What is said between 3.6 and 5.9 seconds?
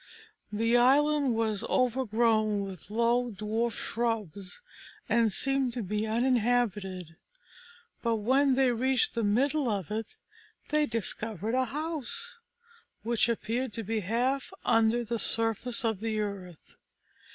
shrubs, and seemed to